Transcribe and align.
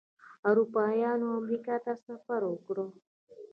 اروپایانو 0.49 1.27
امریکا 1.39 1.75
ته 1.83 1.93
سفر 2.05 2.41
وکړ. 2.47 2.77